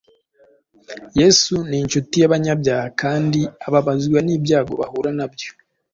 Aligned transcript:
Yesu 1.19 1.55
ni 1.67 1.75
incuti 1.81 2.15
y’abanyabyaha 2.19 2.87
kandi 3.01 3.39
ababazwa 3.67 4.17
n’ibyago 4.25 4.73
bahura 4.81 5.09
nabyo. 5.17 5.49